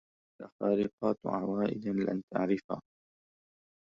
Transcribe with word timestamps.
لك 0.41 0.49
خارقات 0.59 1.17
عوائد 1.25 1.87
لن 1.87 2.21
تعرفا 2.33 2.81